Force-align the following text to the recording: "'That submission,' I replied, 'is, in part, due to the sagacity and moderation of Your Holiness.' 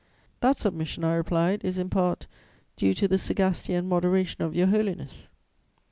"'That 0.39 0.59
submission,' 0.59 1.03
I 1.03 1.13
replied, 1.13 1.63
'is, 1.63 1.77
in 1.77 1.87
part, 1.87 2.25
due 2.75 2.95
to 2.95 3.07
the 3.07 3.19
sagacity 3.19 3.75
and 3.75 3.87
moderation 3.87 4.41
of 4.41 4.55
Your 4.55 4.65
Holiness.' 4.65 5.29